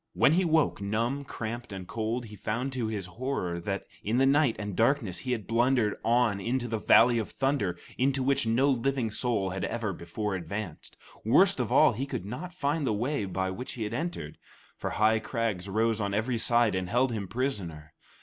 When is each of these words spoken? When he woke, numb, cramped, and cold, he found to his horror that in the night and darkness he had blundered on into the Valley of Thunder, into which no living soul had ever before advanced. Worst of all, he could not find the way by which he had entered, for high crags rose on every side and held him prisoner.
When 0.13 0.33
he 0.33 0.43
woke, 0.45 0.81
numb, 0.81 1.23
cramped, 1.25 1.71
and 1.71 1.87
cold, 1.87 2.25
he 2.25 2.35
found 2.35 2.73
to 2.73 2.87
his 2.87 3.05
horror 3.05 3.59
that 3.59 3.85
in 4.03 4.17
the 4.17 4.25
night 4.25 4.55
and 4.57 4.75
darkness 4.75 5.19
he 5.19 5.31
had 5.31 5.45
blundered 5.45 5.95
on 6.03 6.39
into 6.39 6.67
the 6.67 6.79
Valley 6.79 7.19
of 7.19 7.29
Thunder, 7.29 7.77
into 7.99 8.23
which 8.23 8.47
no 8.47 8.71
living 8.71 9.11
soul 9.11 9.51
had 9.51 9.63
ever 9.63 9.93
before 9.93 10.33
advanced. 10.33 10.97
Worst 11.23 11.59
of 11.59 11.71
all, 11.71 11.91
he 11.93 12.07
could 12.07 12.25
not 12.25 12.51
find 12.51 12.87
the 12.87 12.91
way 12.93 13.25
by 13.25 13.51
which 13.51 13.73
he 13.73 13.83
had 13.83 13.93
entered, 13.93 14.39
for 14.75 14.89
high 14.89 15.19
crags 15.19 15.69
rose 15.69 16.01
on 16.01 16.15
every 16.15 16.39
side 16.39 16.73
and 16.73 16.89
held 16.89 17.11
him 17.11 17.27
prisoner. 17.27 17.93